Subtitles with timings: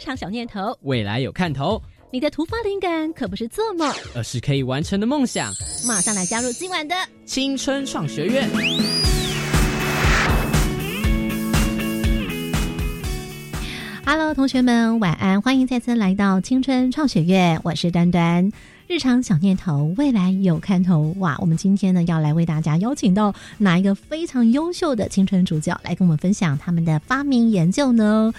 [0.00, 1.78] 日常小念头，未来有看头。
[2.10, 5.52] 你的突发灵感可不是做梦，而是可以完成的梦想。
[5.86, 6.94] 马上来加入今晚的
[7.26, 8.48] 青春创学院。
[14.06, 15.42] Hello，同学们，晚安！
[15.42, 18.50] 欢迎再次来到青春创学院，我是端端。
[18.86, 21.36] 日常小念头，未来有看头哇！
[21.40, 28.32] 我们今天呢，要来为大家邀请到哪一个非常优秀的青春主角来跟我们分享他们的发明研究呢？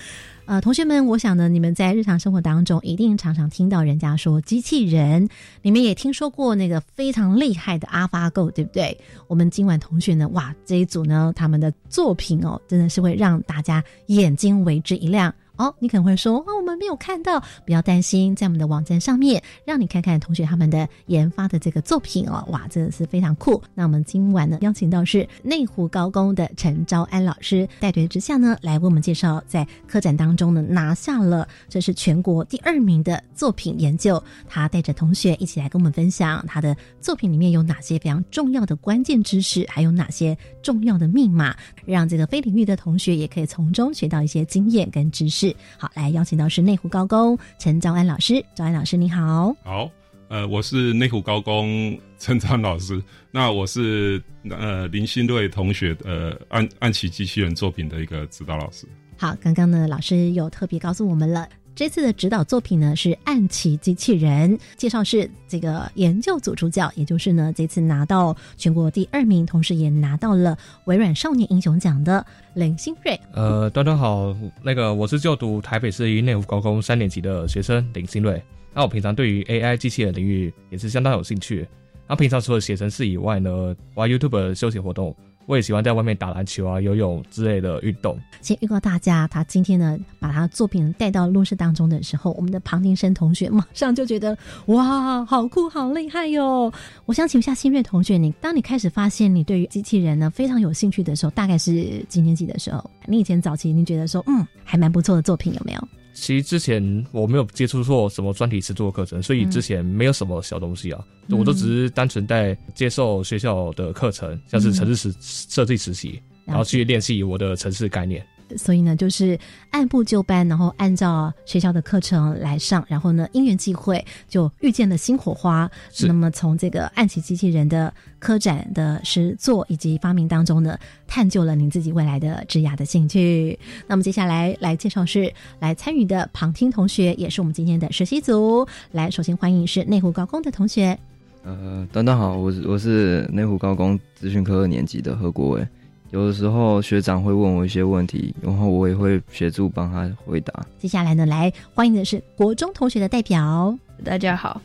[0.51, 5.29] 呃，同学们，我想呢，你们在日常生活当中一定常常听到人家说机器人，
[5.62, 8.99] 你们也听说过那个非常厉害的阿法狗对不对？
[9.29, 15.34] 我们今晚同学呢，哇，这一组呢，他们的作品哦，真的是会让大家眼睛为之一亮。
[15.62, 23.62] 哦，你可能会说，哦，我们没有看到，不要担心，在我们的网站上面，让你看看同学他们的研发的这个作品哦，哇，真的是非常酷。
[23.76, 34.21] 那我们今晚呢，邀请到是内湖高工的陈昭安老师带队之下呢，来为我们介绍在科展当中呢拿下了这是全国第二名的作品研究。
[34.49, 45.51] 他带着同学一起来跟我们分享他的作品里面有哪些非常重要的关键知识，还有哪些重要的密码，让这个非领域的同学也可以从中学到一些经验跟知识。
[45.77, 49.55] 好，来邀请到是内湖高工陈昭安老师，昭安老师你好。
[49.63, 49.90] 好，
[50.27, 58.88] 呃，我是内湖高工陈昭安老师，那我是呃林新瑞同学呃暗暗棋机器人作品的一个指导老师。
[59.18, 61.48] 好，刚刚呢老师有特别告诉我们了。
[61.82, 70.55] 这次的指导作品呢是暗棋机器人，介绍是这个研究组主角，也就是呢这次拿到全国第二名，同时也拿到了
[70.85, 72.23] 微软少年英雄奖的
[72.53, 73.19] 林新瑞。
[73.33, 78.39] 呃，端端好，那个我是就读台北市一内湖高工三年级的学生林新瑞。
[78.75, 81.67] 那我平常对于 AI 机器人领域也是相当有兴趣。
[82.07, 85.16] 那平常除了写程式以外呢，玩 YouTube 休闲活动。
[85.46, 88.18] 我也喜欢在外面打篮球啊、游泳之类的运动。
[88.41, 94.38] 先预告大家，他今天呢把他作品带到录室当中的时候，我们的庞庭生同学马上就觉得
[94.68, 96.72] 哇，好酷，好厉害哟！
[97.06, 102.90] 我想请问一下新锐同学，你当你开始发现你对于机器人呢非常有兴趣的时候，大概是几年级的时候？
[103.06, 105.88] 你以前早期你觉得说嗯还蛮不错的作品有没有？
[106.13, 118.25] 其实之前我没有接触过什么专题制作课程，所以之前没有什么小东西啊，嗯、我都只是单纯在接受学校的课程，像是城市实设计实习，然后去练习我的城市概念。
[118.57, 119.38] 所以呢，就是
[119.69, 125.69] 按部就班，然后按照学校的课程来上，然后呢，因缘际会就遇见了新火花。
[126.07, 133.57] 那么从这个暗棋机器人的科展的实作以及发明当中呢，探究了您自己未来的职涯的兴趣。
[133.88, 138.67] 那么接下来来介绍是来参与的旁听同学，也是我们今天的实习组。
[138.91, 140.97] 来，首先欢迎是内湖高工的同学。
[141.44, 145.67] 呃，端端好，我是我是内湖高工资讯科二年级的何国伟。
[146.11, 150.53] 有的时候学长会问我一些问题，然后我也会协助帮他回答。
[150.77, 153.73] 接下来呢，来欢迎的是国中同学的代表。
[154.03, 154.61] 大家好，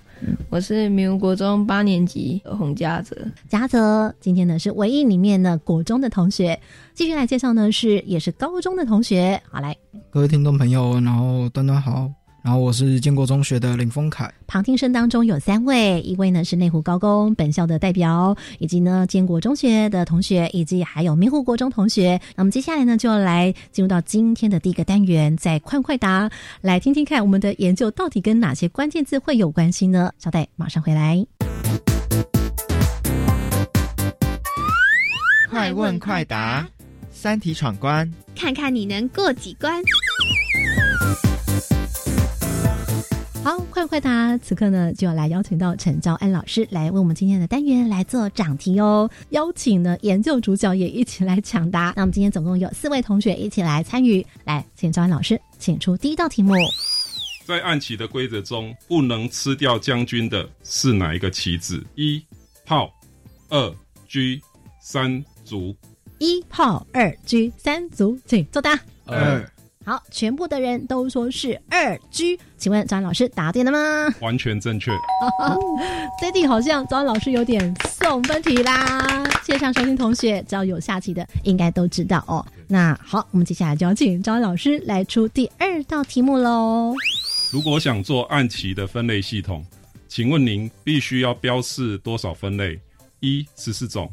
[0.51, 3.17] 我是明湖国中八年级的洪嘉泽。
[3.49, 6.59] 嘉泽，今天呢是唯一里面的国中的同学。
[6.95, 9.41] 继续来介绍呢是也是高中的同学。
[9.49, 9.77] 好，来，
[10.11, 12.11] 各位听众朋友，然后端端好。
[12.47, 22.21] 然后我是建国中学的林峰凯，旁听生当中有三位，一位呢是内湖高工本校的代表，以及呢建国中学的同学，以及还有明湖国中同学。
[22.37, 26.31] 那么接下来呢就要来进入到今天的第一个单元，在快快答，
[26.61, 30.13] 来听听看我们的研究到底跟哪些关键字会有关系呢？
[30.21, 31.27] 稍待，马上回来。
[35.51, 36.65] 快问快答，
[37.11, 39.83] 三题闯关，看看你能过几关。
[43.47, 44.37] 好，快快答！
[44.39, 49.09] 此刻呢，就要来邀请到陈昭安老师来为我们今天的单元来做讲题哦。
[49.31, 51.93] 邀请呢研究主角也一起来抢答。
[51.95, 56.55] 那我们今天总共有四位同学一起来参与，来，请昭安老师请出第一道题目。
[57.45, 61.81] 在暗棋的规则中，不能吃掉将军的是哪一个棋子？
[61.95, 62.21] 一
[62.65, 62.93] 炮，
[63.49, 63.71] 二
[64.09, 64.19] 车，
[64.83, 65.73] 三卒。
[66.19, 68.77] 一炮，二车，三卒，请作答。
[69.05, 69.49] 二。
[69.87, 74.13] 好，全部的人都说是二 G，请问张老师答对了吗？
[74.21, 74.91] 完全正确。
[76.21, 79.25] 这题好像张老师有点送分题啦。
[79.45, 82.45] 线上收听同学，只要有下棋的，应该都知道哦。
[82.67, 86.93] 那好，我们接下来就要请张老师来出第二道题目喽。
[87.53, 89.65] 如果想做暗棋的分类系统，
[90.09, 92.77] 请问您必须要标示多少分类？
[93.21, 94.13] 一十四种，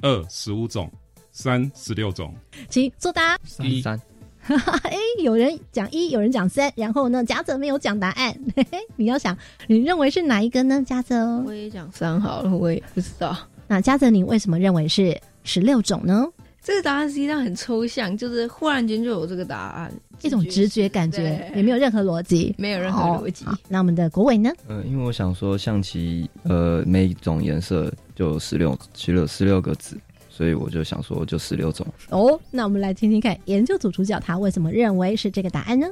[0.00, 0.90] 二十五种，
[1.30, 2.34] 三十六种。
[2.68, 3.38] 请作答。
[3.60, 3.96] 一三
[4.82, 8.34] 哎，有人讲一，有人讲三，然后呢，嘉泽没有讲答案。
[8.56, 9.36] 嘿嘿，你要想，
[9.68, 10.82] 你认为是哪一个呢？
[10.86, 11.16] 嘉泽，
[11.46, 13.36] 我也讲三好了，我也不知道。
[13.68, 16.26] 那嘉泽，你为什么认为是十六种呢？
[16.60, 19.92] 这个答案实际上很抽象，就是忽然间就有这个答案，
[20.22, 23.44] 一种直觉感觉，对也没有任何逻辑，没有任何逻辑。
[23.68, 24.48] 那我们的国伟呢？
[24.68, 29.96] 呃，因为我想说象棋，呃，每一种颜色就十六十六十六个字，
[30.34, 31.86] 所以我就想说就十六种。
[32.08, 35.86] 哦，那我们来听听看研究组主角他为什么认为是这个答案呢？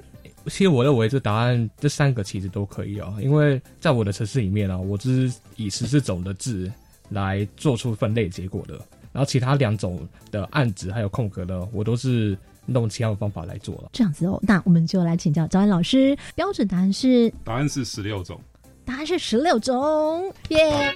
[0.46, 6.72] 其实我认为这答案这三个其实都可以啊，因为在我的城市里面啊，我只是以十四种的字
[7.10, 8.75] 来做出分类结果的，
[9.12, 13.90] 然后其他两种的案子还有空格呢，我都是弄其他的方法来做了。
[13.92, 18.40] 这样子哦，那我们就来请教赵安老师，标准答案是答案是十六种。
[18.82, 20.92] 答案是十六种，耶、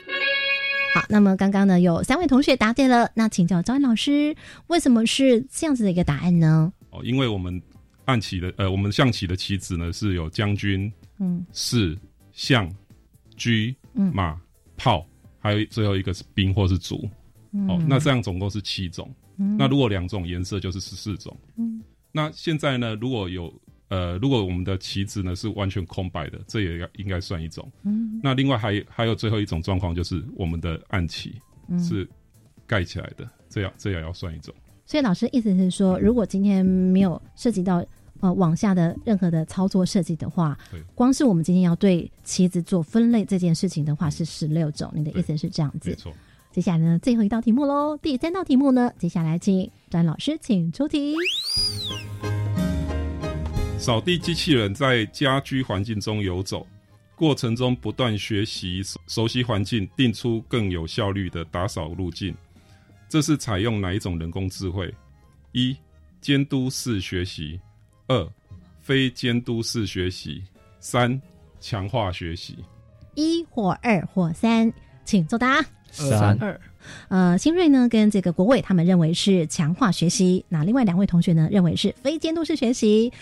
[0.95, 4.35] 好，那么刚刚呢有三位同学答对了，那请教张安老师，
[4.69, 6.73] 为什么是这样子的一个答案呢？
[6.91, 7.61] 哦，因为我们
[8.05, 11.99] 暗棋的呃，我们象棋的棋子呢是有将军、嗯士、
[12.33, 12.73] 象、
[13.37, 13.51] 车、
[13.95, 14.41] 嗯马、
[14.77, 15.05] 炮，
[15.41, 17.09] 还有最后一个是兵或是卒。
[17.51, 19.13] 嗯哦，那这样总共是七种。
[19.37, 21.37] 嗯那如果两种颜色就是十四种。
[21.57, 21.83] 嗯
[22.13, 23.53] 那现在呢，如果有
[23.89, 27.71] 呃，如果我们的棋子呢是完全空白的，这也要应该算一种。
[27.83, 31.35] 嗯那另外还还有最后一种状况，就是我们的暗棋
[31.69, 32.09] 嗯是
[32.67, 34.55] 盖起来的，这样这也要算一种。
[34.87, 37.85] 所以老师意思是说，如果今天没有涉及到
[38.21, 45.91] 呃往下的任何的操作设计的话对，光是我们今天要对棋子做分类这件事情的话是十六种，你的意思是这样子？
[45.91, 46.13] 没错。
[46.51, 51.15] 接下来呢，最后一道题目喽，第三道题目呢，接下来请张老师请出题。
[53.85, 56.67] 扫地机器人在家居环境中游走，
[57.15, 62.35] 过程中不断学习、熟熟悉环境，定出更有效率的打扫路径。
[63.11, 64.91] 这是采用哪一种人工智慧？
[65.53, 65.77] 一、
[66.23, 67.61] 监督式学习；
[68.07, 68.27] 二、
[68.81, 70.41] 非监督式学习；
[70.81, 71.21] 三、
[71.61, 72.57] 强化学习。
[73.17, 74.73] 一或二或三，
[75.05, 75.63] 请作答。
[75.91, 76.61] 三二
[77.09, 83.13] 呃，新锐呢跟这个国伟他们认为是强化学习，那另外两位同学呢认为是非监督式学习。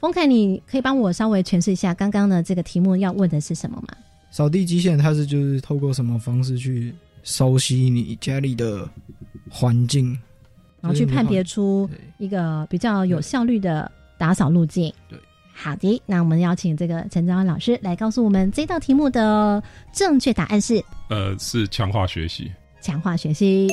[0.00, 3.88] 丰凯，你可以帮我稍微诠释一下刚刚的这个题目要问的是什么吗？
[4.30, 8.88] 扫地机器人它是就是透过什么方式去熟悉你家里的
[9.50, 10.18] 环境，
[10.80, 11.88] 然后去判别出
[12.18, 14.90] 一个比较有效率的打扫路径。
[15.08, 15.18] 对，
[15.52, 19.62] 好的，那我们邀请这个陈昭安老师来告诉我们这道题目的
[19.92, 22.50] 正确答案是呃，是强化学习。
[22.80, 23.68] 强化学习。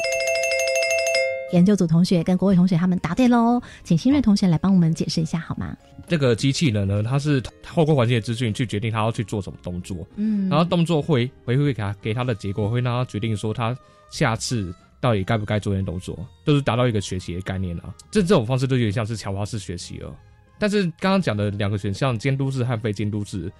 [1.53, 5.75] 研究组同学跟国伟同学他们答对喽，请新锐同学来帮我们解释一下好吗？
[6.07, 13.77] 这个机器人呢，它是透过环境的资讯去决定它要去做什么动作，嗯然后动作会回馈给他给他的结果，会让他决定说他
[14.09, 17.93] 下次到底该不该做这件动作，就是达到一个学习的概念啊。
[18.09, 20.13] 这这种方式都有点像是强化式学习了。
[20.59, 23.51] 但是刚刚讲的两个选项，监督制和非监督制，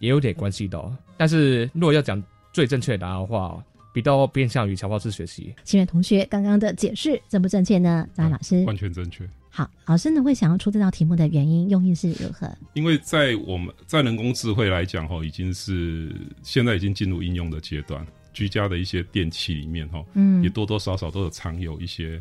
[0.00, 0.92] 也有点关系到。
[1.16, 2.22] 但是如果要讲
[2.52, 3.62] 最正确的答案的话，
[3.92, 5.54] 比较偏向于强化式学习。
[5.64, 8.06] 新锐同学刚刚的解释正不正确呢？
[8.14, 9.28] 张老师，完全正确。
[9.50, 12.50] 好，老师呢会想要出这道题目的原因用意是如何？
[12.72, 16.10] 因为在我们在人工智慧来讲，哈，已经是
[16.42, 18.06] 现在已经进入应用的阶段。
[18.32, 22.18] 居家的一些电器里面，哈，嗯也多多少少都有藏有一些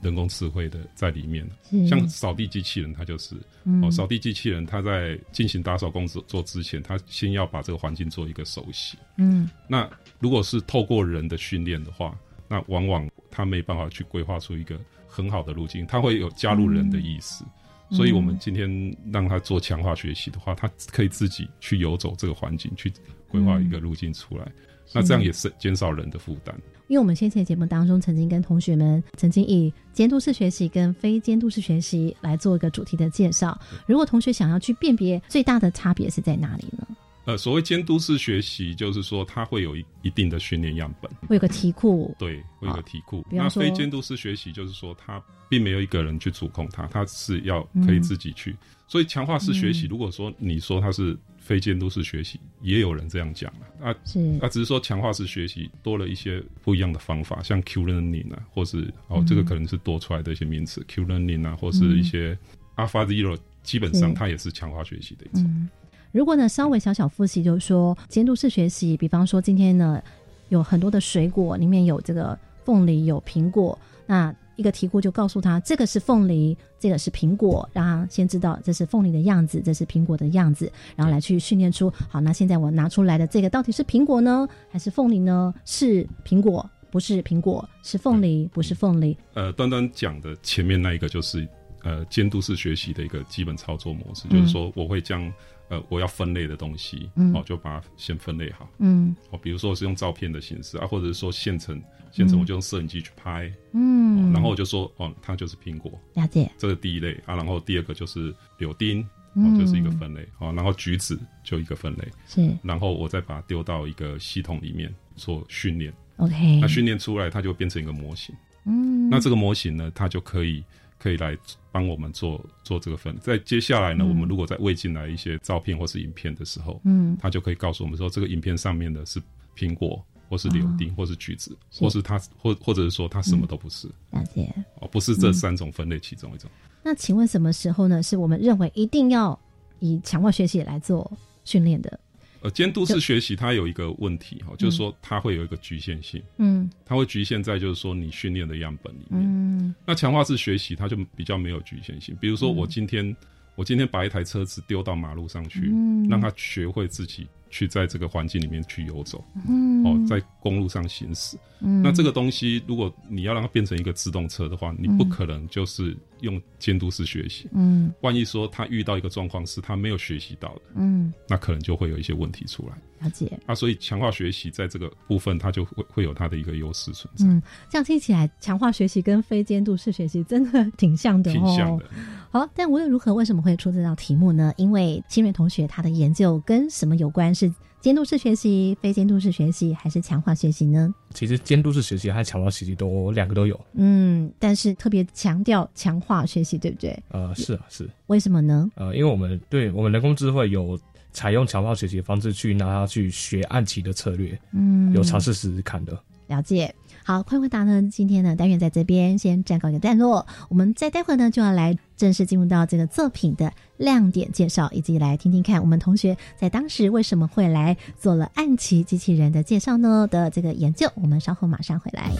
[0.00, 1.48] 人工智慧的在里面。
[1.68, 8.96] 是像扫地机器人，它就是嗯哦，扫地机器人它在进行打扫工作做之前，它先要把这个环境做一个熟悉。
[9.16, 9.88] 嗯那
[10.18, 17.44] 如果是透过人的训练的话，那往往它没办法去规划出一个很好的路径，它会有加入人的意思。
[17.44, 17.50] 嗯
[17.90, 18.68] 所以，我们今天
[19.10, 22.92] 让他做强化学习的话，他可以自己去游走这个环境，去
[23.28, 24.46] 规划一个路径出来。
[24.92, 26.54] 那这样也是减少人的负担。
[26.88, 33.58] 因为我们先前节目当中曾经跟同学们曾经以监督式学习跟非监督式学习来做一个主题的介绍。
[33.86, 36.86] 如果同学想要去辨别最大的差别是在哪里呢？
[37.28, 43.22] 呃，所谓监督式学习，就是说它会有一一定的训练样本，会有个题库，对，会有个题库。
[43.30, 48.56] 那非监督式学习就是说，它并没有一个人去主控它，它是要可以自己去。
[48.86, 53.90] 所以强化式学习，嗯如果说你说它是非监督式学习，也有人这样讲啊。
[53.90, 62.38] 啊，是那只是说强化式学习多了一些不一样的方法，像 Q learning 啊，或是哦，嗯这个可能是多出来的一些名词，Q learning 啊，或是一些
[62.76, 65.44] Alpha Zero，基本上它也是强化学习的一种。
[65.44, 65.68] 嗯，
[66.12, 70.02] 如果呢稍微小小复习，就是说监督式学习，比方说今天呢
[70.48, 85.54] 有很多的水果，里面有这个凤梨，有苹果，那一个题库就告诉他这个是凤梨，这个是苹果，让他先知道这是凤梨的样子，这是苹果的样子，然后来去训练出好，那现在我拿出来的这个到底是苹果呢，还是凤梨呢？
[85.64, 89.16] 是苹果，不是苹果，是凤梨，不是凤梨。
[89.34, 91.46] 呃，端端讲的前面那一个就是
[91.84, 95.32] 呃监督式学习的一个基本操作模式，就是说我会将
[95.68, 97.32] 呃我要分类的东西，嗯。
[97.34, 99.14] 哦就把它先分类好，嗯。
[99.30, 102.40] 哦，比如说我是用照片的形式啊，或者是说现成现成嗯。
[102.40, 112.50] 我就用摄影机去拍，嗯，然后我就说哦它就是苹果，了解，这是第一类啊，然后第二个就是柳丁，哦嗯就是一个分类，哦，然后橘子就一个分类，是。
[112.62, 118.34] 然后我再把它丢到一个系统里面做训练，OK，那训练出来它就变成一个模型。
[118.64, 120.62] 嗯，那这个模型呢，它就可以
[120.98, 121.36] 可以来
[121.70, 123.16] 帮我们做做这个分。
[123.20, 129.20] 在接下来呢，嗯我们如果再喂进来一些照片或是影片的时候，嗯它就可以告诉我们说，这个影片上面的是
[129.56, 134.52] 苹果，或是柳丁，或是橘子，是或是它或或者是说它什么都不是，了解。
[134.80, 136.50] 哦，不是这三种分类其中一种。
[136.82, 138.02] 那请问什么时候呢？
[138.02, 139.38] 是我们认为一定要
[139.80, 141.10] 以强化学习来做
[141.44, 142.00] 训练的？
[142.40, 146.70] 呃，监督式学习它有一个问题哈，就是说它会有一个局限性，嗯。
[146.84, 149.20] 它会局限在就是说你训练的样本里面。
[149.22, 149.74] 嗯。
[149.84, 153.16] 那强化式学习它就比较没有局限性，比如说我今天、
[153.56, 156.08] 我今天把一台车子丢到马路上去，嗯。
[156.08, 161.36] 让它学会自己去在这个环境里面去游走，嗯哦，在公路上行驶。
[161.60, 167.48] 嗯那这个东西，如果你要让它变成一个自动车的话，你不可能就是用监督式学习。
[167.52, 172.76] 嗯万一说他遇到一个状况是他没有学习到的，嗯，那可能就会有一些问题出来。
[173.04, 173.36] 了解。
[173.46, 181.34] 啊，所以强化学习在这个部分，它就会会有它的一个优势存在，嗯，这样听起来，强化学习跟非监督式学习真的挺像的哦。
[181.34, 181.84] 挺像的。
[182.30, 184.52] 好，但无论如何，为什么会出这道题目呢？
[184.56, 187.34] 因为清瑞同学他的研究跟什么有关？
[187.38, 190.92] 是监督式学习、非监督式学习，还是强化学习呢？
[191.14, 193.58] 其实监督式学习和强化学习都两个都有。
[193.74, 196.98] 嗯，但是特别强调强化学习，对不对？
[197.10, 197.88] 呃，是啊，是。
[198.08, 198.68] 为什么呢？
[198.74, 200.78] 呃，因为我们对我们人工智慧有
[201.12, 205.96] 采用强化学习的方式去拿它去学暗棋的策略，嗯，有尝试试试看的。
[206.26, 206.74] 了解。
[207.08, 220.86] 好，快问答呢，今天呢单元在这边先暂告一个段落，我们在待会呢就要来正式进入到这个作品的亮点介绍，以及来听听看我们同学在当时为什么会来做了暗棋机器人的介绍呢的这个研究。
[220.96, 222.12] 我们稍后马上回来。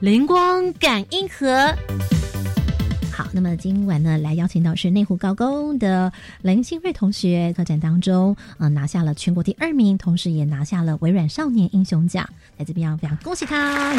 [0.00, 1.74] 灵光感应盒。
[3.14, 12.28] 好，那么今晚呢，来邀请到是内湖高工的林新瑞同学，特展当中，呃，拿下了全国第二名，同时也拿下了微软少年英雄奖，
[12.58, 13.94] 在这边要非常恭喜他！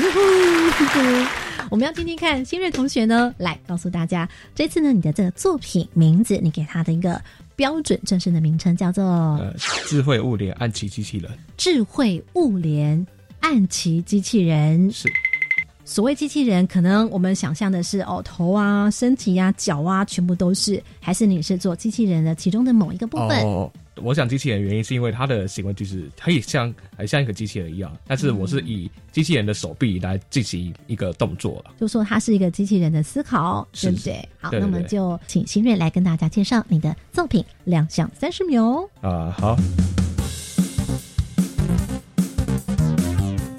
[1.72, 7.22] 我们要听听看新瑞同学呢，来告诉大家，这次呢，你的这个作品名字，你给他的一个
[7.56, 9.54] 标准正式的名称叫做呃，
[9.86, 13.08] 智慧物联暗棋机器人智慧物联
[13.40, 14.92] 暗棋机器人。
[14.92, 15.10] 是
[15.88, 23.42] 所谓机器人，可能我们想象的是哦，头啊、身体啊、脚啊，全部都是，还是你是做机器人的其中的某一个部分？
[23.44, 23.72] 哦。
[24.04, 31.72] 我想机器人的原因是因为它的行为就是可以像还像一个机器人一样，但是我是以机器人的手臂来进行一个动作了。
[31.80, 34.28] 就说它是一个机器人的思考，对不对？
[34.38, 38.90] 好，对对那么对就请新瑞来跟大家介绍你的作品，亮相三十秒哦。
[39.00, 39.56] 啊、好，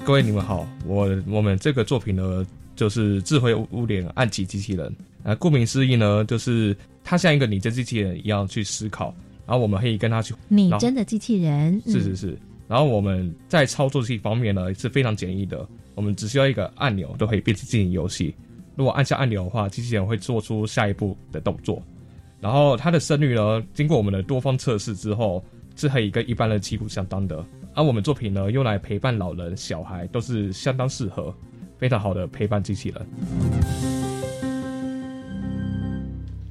[0.07, 2.47] 各位你们好，我我们这个作品呢，
[2.77, 4.89] 就是智慧物联暗棋机器人。
[5.21, 6.73] 啊、顾名思义呢，就是
[7.03, 9.13] 它像一个拟真机器人一样去思考，
[9.45, 12.37] 然后我们可以跟它去拟真的机器人，嗯是是是。
[12.69, 18.33] 然后我们在操作性方面呢是非常简易的，我们只需要一个按钮都可以变成进行游戏。
[18.77, 21.83] 如果按下按钮的话，机器人会做出下一步的动作。
[22.39, 25.43] 然后它的胜率呢，经过我们的多方测试之后，
[25.75, 27.45] 是可以跟一般的旗鼓相当的。
[27.77, 31.31] 而我们作品呢，用来陪伴老人、小孩都是相当适合，
[31.77, 33.05] 非常好的陪伴机器人。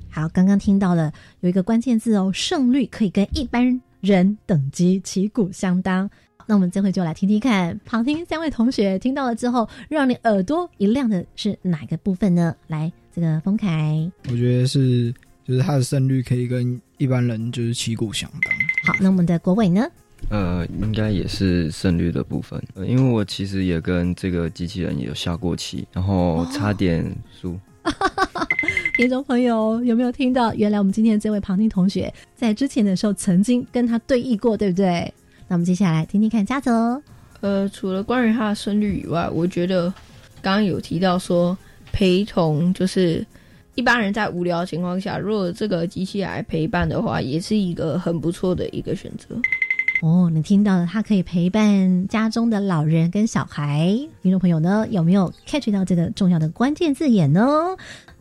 [0.08, 6.08] 好，刚刚听到了有一个关键字哦，胜率可以跟一般人等级旗鼓相当。
[6.46, 12.54] 那我们这回就来听听看，旁听三位同学听到了之后，让你耳朵一亮的是哪个部分呢？
[12.68, 18.54] 来，这个丰凯，我觉得是，就是他的胜率可以跟一般人就是旗鼓相当。
[18.86, 19.84] 好，那我们的国伟呢？
[20.28, 27.04] 呃，应该也是胜率的部分，呃，因为我其实也跟这个机器人也有下过棋，然后差点
[27.40, 27.56] 输。
[28.96, 30.52] 听众朋友有没有听到？
[30.54, 35.12] 原来我们今天这位旁听同学在之前的时候曾经跟他对弈过，对不对？
[35.46, 37.00] 那我们接下来听听看嘉泽。
[37.42, 39.92] 呃，除了关于他的胜率以外，我觉得
[40.42, 41.56] 刚刚有提到说
[41.92, 43.24] 陪同，就是
[43.76, 49.36] 一般人在无聊的情况下，如果这个机器来陪伴的话，也是一个很不错的一个选择。
[50.02, 53.98] 哦，你听到了，它可以陪伴家中的老人跟小孩。
[54.22, 57.46] 听众朋友呢，有没有 catch 到这个重要的关键字眼呢？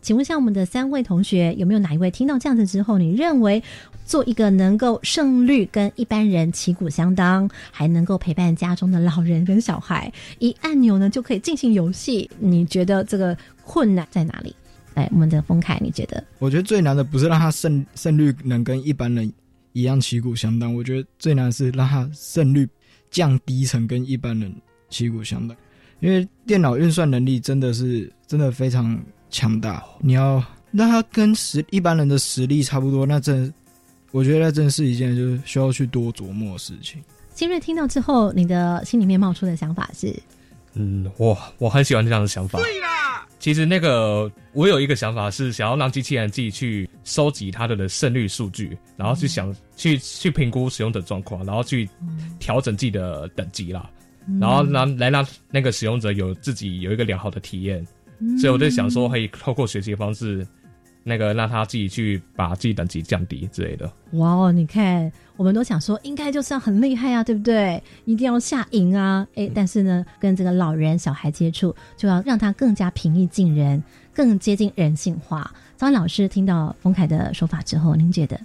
[0.00, 3.62] 请问一下我们的三位同学，有没有哪一位听到这样子之后，你认为
[4.06, 12.30] 做一个能够胜率跟一般人旗鼓相当，还能够陪伴家中的老人跟小孩，一按钮呢就可以进行游戏？
[12.38, 14.54] 你觉得这个困难在哪里？
[14.94, 16.24] 来，我们的丰凯，你觉得？
[16.38, 19.30] 我觉得最难的不是让他胜胜率能跟一般人
[19.76, 22.66] 一样旗鼓相当，我觉得最难是让他胜率
[23.10, 24.50] 降低成跟一般人
[24.88, 25.54] 旗鼓相当，
[26.00, 33.52] 因为电脑运算能力真的是真的非常强大，你要让他跟实一般人的实力差不多，那真
[34.12, 37.02] 我觉得那真是一件就是需要去多琢磨的事情。
[37.34, 40.18] 新锐听到之后，你的心里面冒出的想法是？
[40.76, 42.58] 嗯，我我很喜欢这样的想法。
[42.60, 51.88] 对啦，其实那个我有一个想法是想要让机器人自己去收集它的的胜率数据，然后去想去去评估使用者状况，然后去
[52.38, 53.90] 调整自己的等级啦，
[54.40, 57.84] 然后让来让那个使用者有自己有一个良好的体验。
[58.40, 60.46] 所以我在想说，可以透过学习的方式，
[61.08, 63.88] 那个让他自己去把自己等级降低之类的。
[64.14, 67.80] 哇哦，你看，我们都想说，应该就是要很厉害啊，对不对？
[68.06, 69.24] 一定要下赢啊！
[69.36, 73.80] 哎，但是呢，跟这个老人、小孩接触，就要让他更加平易近人，
[74.12, 75.48] 更接近人性化。
[75.76, 78.40] 张老师听到冯凯的说法之后，您觉得？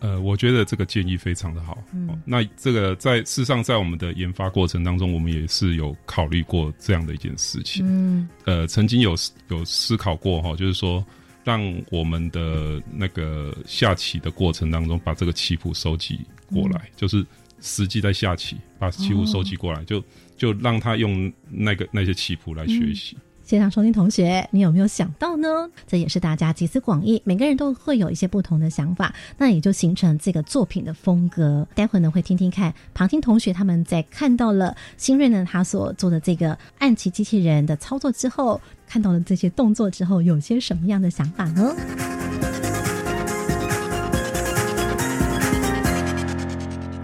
[0.00, 1.76] 呃，我觉得这个建议非常的好。
[1.92, 7.84] 嗯，那这个在事实上，在我们的研发过程当中，我们也是有考虑过这样的一件事情。
[7.86, 9.14] 嗯，呃，曾经有
[9.48, 11.04] 有思考过哈，就是说，
[11.46, 11.62] 让
[11.92, 17.24] 我们的那个下棋的过程当中，把这个棋谱收集过来，就是
[17.60, 20.02] 实际在下棋，把棋谱收集过来，就
[20.36, 23.16] 就让他用那个那些棋谱来学习。
[23.46, 25.48] 现场收听同学，你有没有想到呢？
[25.86, 31.64] 这也是大家集思广益，每个人都会有一些不同的想法，那也就形成这个作品的风格。
[31.72, 41.72] 待会呢会听听看旁听同学他们在看到了新锐呢他所做的这个暗棋机器人的操作之后，看到了这些动作之后，有些什么样的想法呢？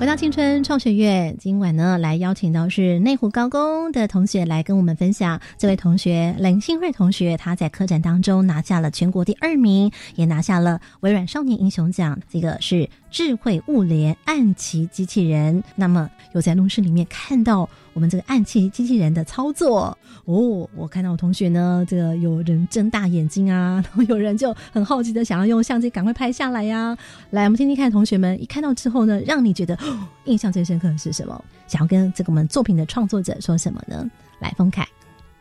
[0.03, 5.41] 回到青春创学院，今晚呢来邀请到是内湖高工的同学来跟我们分享。
[5.57, 12.19] 这位同学林新瑞同学，他在科展当中拿下了全国第二名，也拿下了微软少年英雄奖。
[12.29, 15.63] 这个是智慧物联暗棋机器人。
[15.77, 20.69] 那么有在录室里面看到我们这个暗器机器人的操作哦。
[20.75, 26.97] 我看到我同学呢，这个有人睁大眼睛啊， 然后有人就很好奇的想要用相机赶快拍下来呀。
[27.31, 29.79] 来，我们听听看，同学们一看到之后呢，让你觉得。
[30.27, 31.45] 印象最深刻的是什么？
[31.67, 34.09] 想要跟这个我们作品的创作者说什么呢？
[34.39, 34.87] 来，丰凯，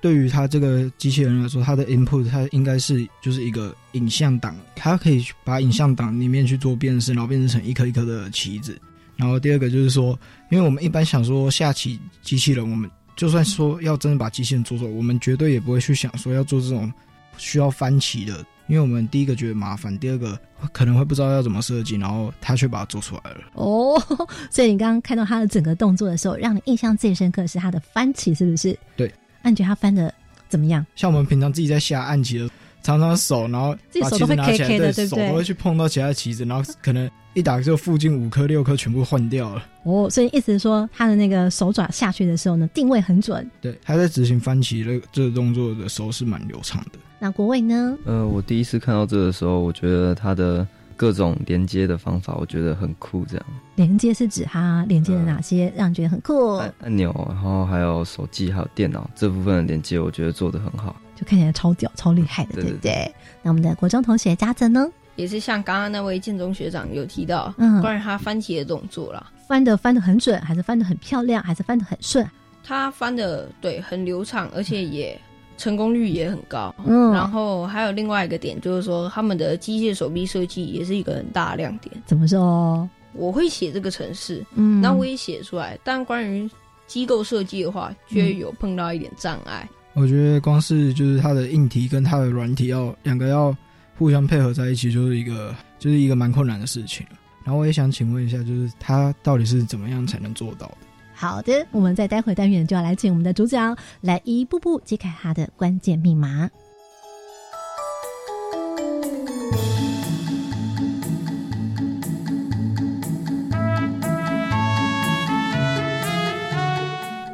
[0.01, 8.75] 对于他这个机器人来说，他的 input 它应该是就是一个影像档，它可以把影像档里面去做辨识，然后变成一颗一颗的棋子。
[9.21, 16.91] 然后第二个就是说，因为我们一般想说下棋机器人，我们就算说要真的把机器人做出来，我们绝对也不会去想说要做这种
[17.37, 18.43] 需要翻棋的。
[18.65, 20.39] 因为我们第一个觉得麻烦，第二个
[20.71, 23.41] 可能会不知道要怎么设计，然后他却把它做出来了。
[23.53, 24.01] 哦，
[24.49, 28.75] 所以你刚刚看到他的整个动作的时候，让你印象最深刻是他的翻棋，是不是？
[28.95, 29.13] 对。
[29.43, 30.11] 那你觉得他翻的
[30.49, 30.83] 怎么样？
[30.95, 32.49] 像我们平常自己在下暗棋的，
[32.81, 39.63] 常常手，然后把棋子拿起来，对，手都会去碰到其他棋子，然后可能一打就附近五颗六颗全部换掉了。
[39.83, 43.49] 哦，所以意思是说他的那个手爪下去的时候呢，定位很准。
[43.61, 46.99] 对，他在执行翻棋的这个动作的时候是蛮流畅的。
[47.19, 47.97] 那国伟呢？
[48.05, 53.23] 呃，我第一次看到这个时候，我觉得他的各种连接的方法，我觉得很酷。
[53.25, 56.55] 这样连接是指他连接了哪些，让你觉得很酷？
[56.55, 63.13] 按钮，然后还有手机，还有电脑这部分的连接，我觉得做的很好，就看起来超屌、超厉害的，对不对？
[63.43, 64.85] 那我们的国中同学嘉泽呢？
[65.15, 72.27] 也是像刚刚那位建中学长有提到，嗯，关于他翻题的动作啦，翻的翻的很准，还是翻的很漂亮，还是翻的很顺？
[72.63, 75.15] 他翻的对，很流畅，而且也。
[75.57, 81.95] 成功率也很高，嗯，然后还有另外一个点就是说，他们的机械手臂设计也是一个很大的亮点。
[82.03, 82.89] 怎么说？
[83.13, 86.49] 我会写这个城市，嗯，那我也写出来，但关于
[86.87, 89.69] 机构设计的话，却有碰到一点障碍。
[89.93, 93.55] 我觉得光是就是它的硬体跟它的软体要两个要
[93.97, 97.05] 互相配合在一起，就是一个就是一个蛮困难的事情。
[97.43, 100.77] 然后我也想请问一下，就是它到底是怎么样才能做到的？
[101.13, 106.49] 好的，我们在待会单元就要来请我们的主讲来一步步揭开它的关键密码。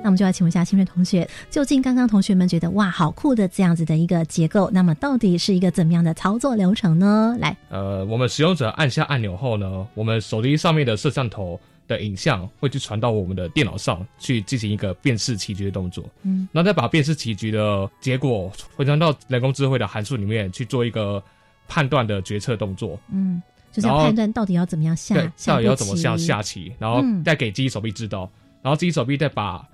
[0.07, 7.35] 那我们就要请问一下新锐同学，究竟刚刚同学们觉得哇，好酷的这样子的一个结构，那么到底是一个怎么样的操作流程呢？
[7.41, 11.59] 来，呃，我们使用者按下按钮后呢，我们手机上面的摄像头。
[11.87, 21.23] 的影像会去传到我们的电脑上去进行一个辨识棋局的动作，嗯，然后再把辨识棋局的结果回传到人工智慧的函数里面去做一个
[21.65, 23.41] 判断的决策动作，嗯，
[23.71, 27.23] 就是要判断到底要怎么样下，下到底要怎么步下下棋，然后嗯。
[27.23, 28.29] 再给机器手臂知道，
[28.61, 29.65] 然后机器手臂再把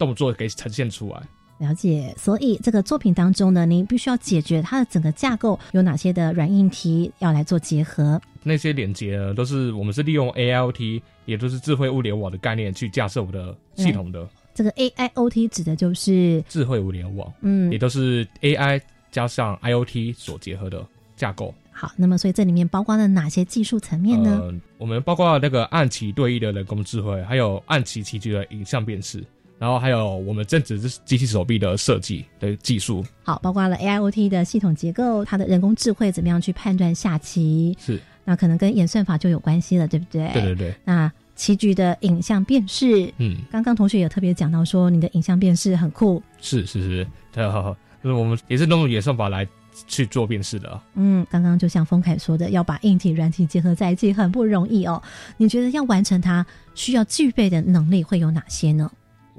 [0.00, 1.22] 动作给呈现出来。
[1.58, 8.18] 了解，所以这个作品当中呢，您必须要解决它的整个架构有哪些的软硬体要来做结合。
[8.42, 18.80] 那些连接呢，都是我们是利用 AIoT，也就是智慧物联网的概念去架设我们的系统的这个 AIoT 指的就是智慧物联网，嗯也都是 AI
[19.12, 20.82] 加上 IoT 所结合的
[21.14, 21.54] 架构。
[21.70, 24.40] 好，那么所以这里面包括了哪些技术层面呢？
[24.42, 29.22] 呃，我们包括那个暗棋对弈的人工智慧，还有暗棋棋局的影像辨识，
[29.60, 33.04] 然后还有我们正指机器手臂的设计的技术。
[33.22, 40.30] 好，包括了 AIoT 的系统结构，它的人工智慧怎么样去判断下棋，是，那可能跟演算法就有关系了，对不对？
[40.32, 49.46] 对对对，那棋局的影像辨识，嗯，刚刚同学也特别讲到说，你的影像辨识很酷，是是是，对，好好，就是我们也是用演算法来
[49.86, 50.82] 去做辨识的啊。
[50.94, 55.02] 嗯，刚刚就像丰凯说的，要把硬体、软体结合在一起，很不容易哦。
[55.36, 56.44] 你觉得要完成它，
[56.74, 58.90] 需要具备的能力会有哪些呢？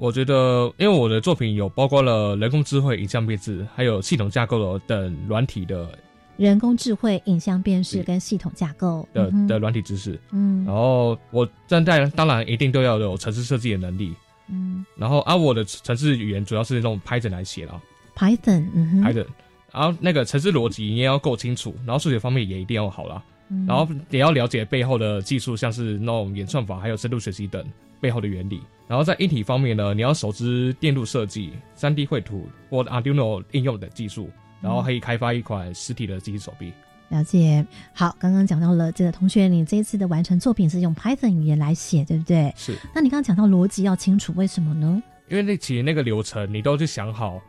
[0.02, 5.96] 我觉得，因为我的作品有包括了人工智慧、影像辨识，还有系统架构等软体的
[6.36, 10.18] 人工智慧、影像辨识跟系统架构的、嗯的软体知识。
[10.32, 14.12] 嗯然后我站在当然一定都要有城市设计的能力。
[14.48, 17.80] 嗯然后啊，我的城市语言主要是用 Python 来写啦
[18.16, 19.26] ，Python，嗯哼，Python。
[19.72, 23.22] 然后那个城市逻辑你也要够清楚，然后数学方面也一定要好啦。
[23.52, 27.64] 嗯然后也要了解背后的技术，像是那种演算法，还有深度学习等
[28.00, 28.60] 背后的原理。
[28.88, 34.28] 然后在硬体方面呢，你要熟知电路设计、3 D 绘图或 Arduino 应用的技术，
[34.60, 36.72] 然后可以开发一款实体的机器手臂。
[37.08, 37.64] 了解。
[37.94, 42.52] 好，刚刚讲到了这个同学，你这一次的完成作品是用 Python 语言来写，对不对？
[42.56, 45.02] 是，那你刚刚讲到逻辑要清楚，为什么呢？
[45.28, 47.40] 因为那其实那个流程你都去想好，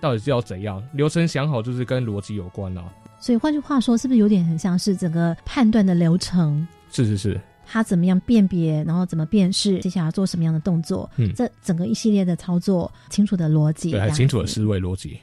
[0.00, 2.84] 到底是要怎样，流程想好就是跟逻辑有关啦。
[3.24, 6.68] 所以换句话说，是不是有点很像是整个判断的流程？
[6.92, 11.10] 是是是，他怎么样辨别，然后怎么辨识，接下来要做什么样的动作？
[11.16, 15.18] 嗯这整个一系列的操作，清楚的逻辑，对，清楚的思维逻辑。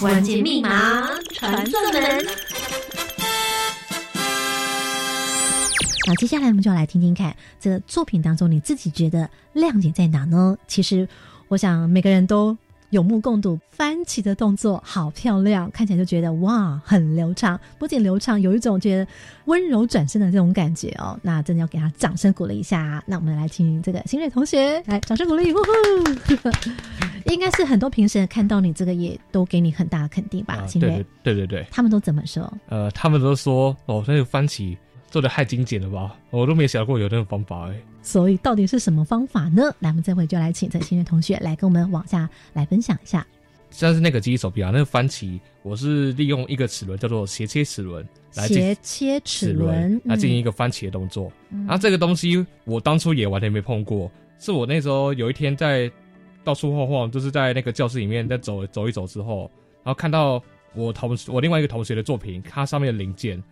[0.00, 2.02] 关键密码传送门。
[6.08, 10.58] 那接下来我们就来听听看，这个作品当中你自己觉得亮点在哪呢？
[10.66, 11.08] 其实，
[11.46, 12.56] 我想每个人都
[12.90, 17.58] 有目共睹，翻起的动作好漂亮，看起来就觉得哇，很流畅。
[17.78, 19.06] 不仅流畅，有一种觉得
[19.44, 21.18] 温柔转身的这种感觉哦。
[21.22, 23.02] 那真的要给他掌声鼓励一下。
[23.06, 25.70] 那我们来听这个新锐同学 来掌声鼓励，呼呼！
[27.26, 31.34] 应该是很多评审看到你这个也都给你很大的肯定吧，啊，新锐对对？
[31.34, 32.50] 对对对，他们都怎么说？
[32.68, 34.74] 呃，他们都说哦，那个番茄
[35.10, 37.80] 做的太精简了吧，我都没想过有这种方法哎。
[38.02, 39.62] 所以到底是什么方法呢？
[39.80, 43.26] 来，我们这回就来请这新月同学来跟我们往下来分享一下。
[43.70, 51.30] 像是那个机器手臂啊，那个番茄，我是利用一个齿轮叫做斜切齿轮来斜切齿轮来进行一嗯个番茄的动作。
[51.50, 55.90] 嗯然后这个东西我当初也完全没碰过，是我那时候有一天在
[56.42, 59.50] 到处晃晃，就是在那个教室里面在走走一走之后，
[59.84, 60.42] 然后看到
[60.74, 63.42] 我同我另外一个同学的作品，它上面的零件，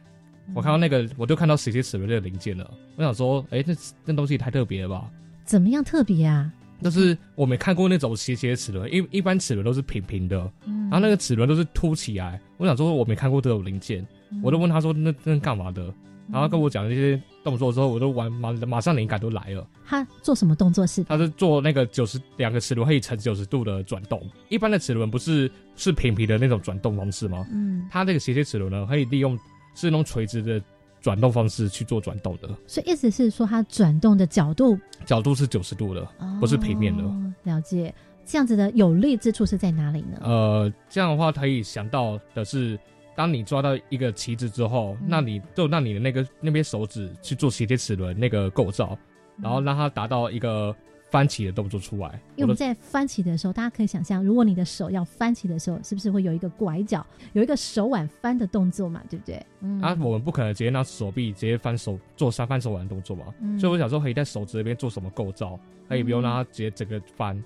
[0.54, 5.10] 我看到那个我就看到斜切齿轮这个零件了，我想说，哎，这那东西太特别了吧。
[5.44, 6.52] 怎么样特别啊？
[6.82, 12.40] 就是我没看过那种斜斜齿轮，一一般齿轮都是平平的，嗯然后那个齿轮都是凸起来。
[12.58, 15.92] 我想说我没看过这种零件，嗯我就问他说那那干嘛的？
[16.30, 19.64] 然后跟我讲这些动作之后，我都完马马上灵感都来了。
[19.86, 21.04] 他做什么动作是？
[21.04, 27.46] 他是做那个九十两个齿轮可以呈九十度的转动，一般的齿轮不是是平平的那种转动方式吗？
[27.52, 29.38] 嗯，他这个斜斜齿轮呢，可以利用
[29.76, 30.60] 是那种垂直的
[31.00, 36.04] 转动方式去做转动的，所以意思是说，它转动的角度角度是九十度的，
[36.40, 37.04] 不是平面的。
[37.04, 37.94] 哦了解。
[38.24, 40.18] 这样子的有利之处是在哪里呢？
[40.20, 42.76] 呃，这样的话可以想到的是，
[43.14, 48.98] 当你抓到一个旗子之后，嗯那你就让你的那个那边手指去做斜切齿轮那个构造，
[49.40, 50.74] 然后让它达到一个
[51.10, 52.20] 翻起的动作出来。
[52.36, 59.02] 因为我们在翻起的时候，大家可以想象，如果你的手要翻起的时候，是不是会有一个拐角，有一个手腕翻的动作嘛？
[59.08, 59.44] 对不对？
[59.60, 67.42] 嗯啊，我们不可能直接拿手臂直接翻手做三翻手腕的动作嘛，嗯所以我想说可以在手指那边做什么构造，可以不用让它直接整个翻，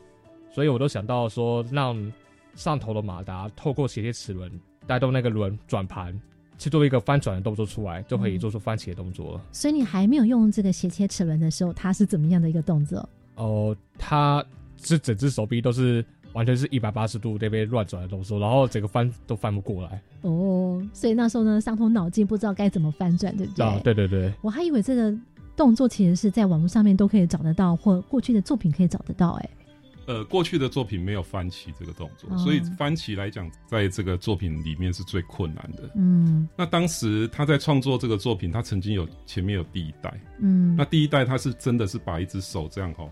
[0.50, 2.12] 所以我都想到说让
[2.54, 4.50] 上头的马达透过斜切齿轮
[4.86, 6.18] 带动那个轮转盘，
[6.58, 9.40] 去做一个翻转的动作出来，就可以做出翻起的动作了。
[9.52, 13.08] 所以你还没有用这个斜切齿轮的时候，它是怎么样的一个动作？
[13.40, 14.44] 哦，他
[14.82, 20.02] 是整只手臂都是完全是一百八十度那边乱转的动作，然后整个翻都翻不过来。
[20.22, 23.64] 哦，所以那时候呢，伤透脑筋，不知道该怎么翻转，对不对？
[23.64, 24.32] 啊，对对对。
[24.42, 25.12] 我还以为这个
[25.56, 29.50] 动作其实是在网络上面都可以找得到，或过去的作品可以找得到，哎。
[30.06, 35.88] 呃，过去的作品没有翻起这个动作，所以翻起来讲，在这个作品里面是最困难的。
[35.94, 43.08] 嗯，那当时他在创作这个作品，他曾经有前面有第一代，嗯，那第一代他是真的是把一只手这样哈，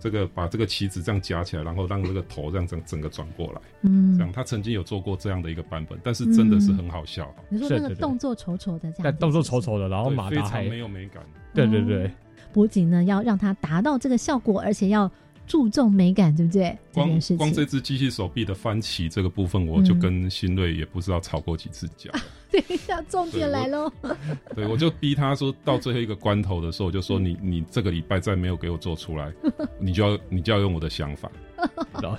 [0.00, 7.32] 这个把这个旗子这样夹起来，然后让这个头这样整整个转过来，嗯，这样他曾经有做过这样的一个版本，但是真的是很好笑。
[7.48, 11.22] 你说那个动作丑丑的这样，动作丑丑的，然后马达还没有美感。
[11.54, 12.10] 对对对，
[12.52, 15.08] 不仅呢要让它达到这个效果，而且要。
[15.46, 16.78] 注重美感，对不对？
[16.94, 22.08] 光光这只机器手臂的翻起这个部分，我就跟新锐也不知道吵过几次架。
[22.52, 23.90] 等一下，重点来喽！
[24.54, 29.32] 对，我就逼他说到最后一个关头的时候，我就说你 你这个礼拜再没有给我做出来，
[29.78, 31.30] 你就要你就要用我的想法。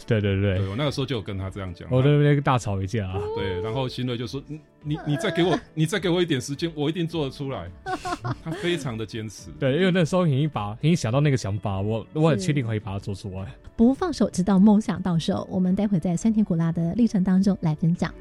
[0.05, 3.11] 对对对，我那个时候就有跟他这样讲，我那边大吵一架。
[3.35, 7.67] 对，然后新瑞就说：“你你你再给我，你再给我一点时间，我一定做得出来。”
[8.43, 9.49] 他非常的坚持。
[9.59, 13.51] 对，因为那时候已经把已经想到那个想法，我我很确定可以把它做出来。
[13.75, 15.47] 不放手，直到梦想到手。
[15.49, 18.13] 我们待会在酸甜苦辣的历程当中来分享。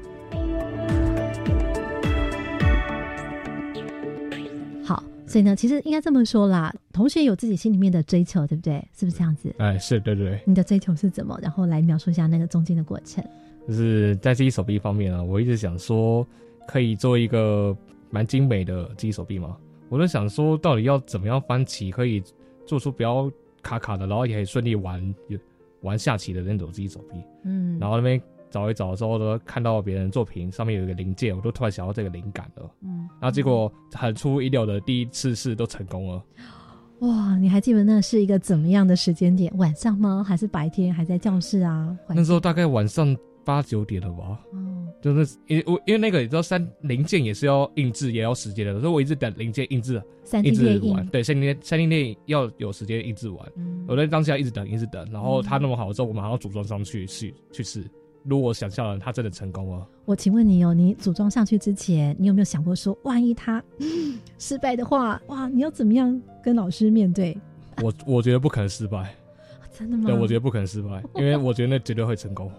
[5.31, 8.85] 所以呢，其实应该这么说啦，同学有自己心里面的追求，对不对？
[8.93, 9.53] 是不是这样子？
[9.57, 10.39] 哎，是对对。
[10.45, 11.39] 你的追求是怎么？
[11.41, 13.23] 然后来描述一下那个中间的过程。
[13.67, 16.27] 就是在自己手臂方面啊，我一直想说
[16.67, 17.75] 可以做一个
[18.09, 19.55] 蛮精美的自己手臂嘛。
[19.89, 22.21] 我就想说，到底要怎么样翻起可以
[22.65, 25.15] 做出比较卡卡的，然后也可以顺利玩
[25.81, 27.17] 玩下棋的那种自己手臂。
[27.45, 28.21] 嗯，然后那边。
[28.51, 32.69] 找一找之后呢，看到别人作品上面有一个零件，我都突然想到这个灵感了。
[32.81, 36.23] 嗯，然后结果很出乎意料的，第一次试都成功了。
[36.99, 39.51] 哇，你还记得那是一个怎么样的时间点？
[39.57, 40.23] 晚上吗？
[40.23, 40.93] 还是白天？
[40.93, 41.97] 还在教室啊？
[42.09, 44.39] 那时候大概晚上八九点了吧。
[44.53, 49.99] 哦，就是因我因为那个你知道，三零件也是要印制，也要时间的，所以我一直等零件印制，
[50.43, 51.03] 印制完。
[51.07, 53.51] 对，三零三零件要有时间印制完。
[53.87, 57.83] 我在当下一直等，一直等，然后他弄好之后，我马上组装上去去去试。
[58.23, 59.87] 如果想象了，他真的成功了。
[60.05, 63.63] 我请问你哦，你组装上去之前，你有没有想过说，万一他
[64.37, 67.35] 失败的话，哇，你要怎么样跟老师面对？
[67.81, 69.15] 我我觉得不可能失败，
[69.71, 70.03] 真的吗？
[70.05, 72.51] 对，我觉得不可能失败，因为我觉得那绝对会成功。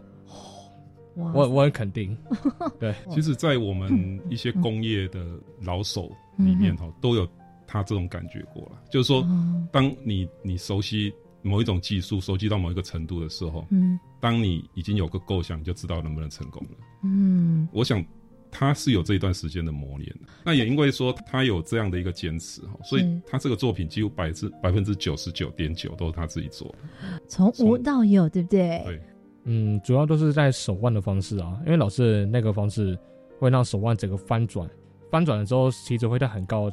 [1.14, 2.16] 我我很肯定。
[2.80, 5.24] 对，其实，在我们一些工业的
[5.60, 7.28] 老手里面哈，都有
[7.66, 9.24] 他这种感觉过了，就是说，
[9.70, 11.12] 当你你熟悉。
[11.42, 16.70] 某一种技术收集到某一个程度的时候，嗯，当你已经有个构想，你就知道能不能成功了。
[17.02, 18.04] 嗯，我想
[18.50, 20.28] 他是有这一段时间的磨练的。
[20.44, 28.82] 那也因为说他有这样的一个坚持哈，所以他这个作品几乎百之百分之九十九点九都是他自己做的，从无到有，对不对？
[28.84, 29.02] 对，
[29.44, 32.96] 嗯，主要都是在手腕的方式啊，因为老师那个方式
[33.38, 34.70] 会让手腕整个翻转，
[35.10, 36.70] 翻转了之后，旗子会在很高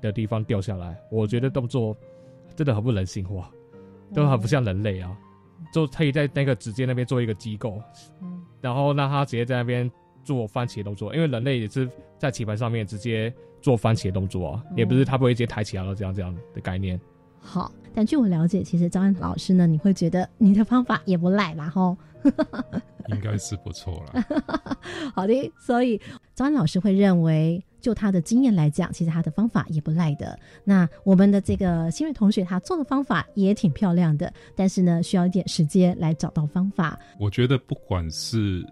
[0.00, 0.96] 的地方掉下来。
[1.10, 1.96] 我觉得动作
[2.54, 3.50] 真的很不人性化。
[4.12, 5.16] 都很不像人类啊，
[5.72, 7.80] 就可以在那个指尖那边做一个机构，
[8.20, 9.90] 嗯，然后让他直接在那边
[10.22, 11.88] 做番茄动作，因为人类也是
[12.18, 17.00] 在棋盘上面直接做番茄动作啊，也不是他不会直接抬起来了这样这样的概念。
[17.44, 21.96] 好，但据我了解，其实张安老师呢，你会觉得你的方法也不赖啦，吼，
[23.08, 24.24] 应该是不错了。
[25.14, 26.00] 好的，所以
[26.34, 27.62] 张安老师会认为。
[27.84, 30.38] 就他的经验来讲，其实他的方法也不赖的。
[30.64, 36.98] 那我们的这个新锐同学，他做的方法也挺漂亮的，但是呢，需要一点时间来找到方法。
[37.20, 38.66] 我觉得不管是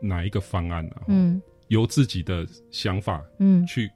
[0.00, 3.90] 哪一个方案啊，嗯，由自己的想法，嗯，去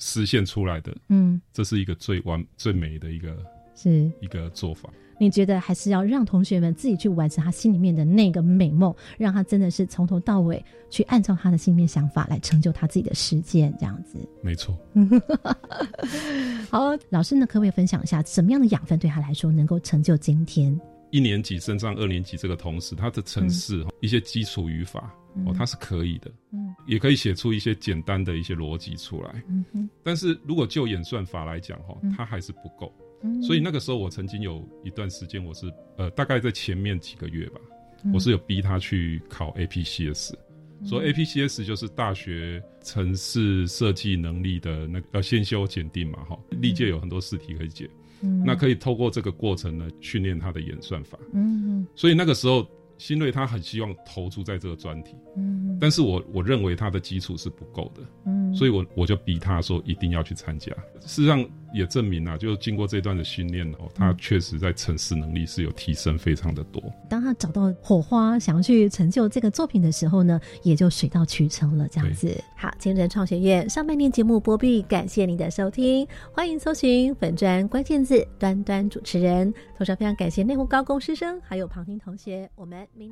[0.00, 3.36] 实现出来的，嗯，这是一个最完最美的一个
[3.74, 4.90] 是一个做法。
[5.18, 14.18] 你觉得还是要让同学们自己去完成他心里面的那个美梦，让他真的是从头到尾去按照他的心里面想法来成就他自己的实践，这样子。
[14.42, 14.76] 没错。
[16.68, 20.76] 好，老师呢，可不可以分享一下什么样的养分对他来说能够成就今天？
[21.10, 25.14] 一年级升上二年级这个同时，他的城市一些基础语法
[25.46, 29.88] 哦，他是可以的，嗯，也可以写出一些简单的一些逻辑出来，嗯哼。
[30.02, 32.92] 但是如果就演算法来讲，哈，他还是不够。
[33.42, 37.60] 所以那个时候，我曾经有一段时间，我是呃，大概在前面几个月吧，
[38.12, 40.32] 我是有逼他去考 APCS，
[40.84, 47.88] 所以 APCS 就是大学城市设计能力的那个先修检定嘛，哈，历届有很多试题可以解，
[48.44, 51.18] 那可以透过这个过程呢，训练他的演算法。
[51.32, 52.66] 嗯，所以那个时候，
[52.98, 60.70] 新锐他很希望投注在这个专题，嗯，但是我我认为他的基础是不够的，嗯，所以我我就逼他说一定要去参加。
[61.00, 66.80] 事实上也证明啊，就经过这段的训练哦，他确实在城市能力是有提升非常的多。
[67.10, 72.32] 当他找到火花，想要去成就这个作品的时候呢，也就水到渠成了，这样子。
[72.56, 79.52] 好，清晨创学院上半年节目播毕，感谢您的收听，欢迎搜寻本专关键字端端主持人。
[79.76, 83.10] 同时非常感谢内湖高工师生还有旁听同学，我们明年。